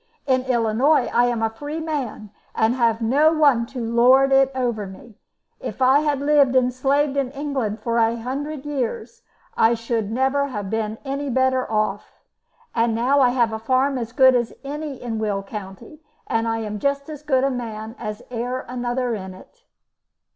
[0.25, 4.87] In Illinois I am a free man, and have no one to lord it over
[4.87, 5.19] me.
[5.59, 9.21] If I had lived and slaved in England for a hundred years
[9.55, 12.23] I should never have been any better off,
[12.73, 16.79] and now I have a farm as good as any in Will County, and am
[16.79, 19.65] just as good a man as e'er another in it."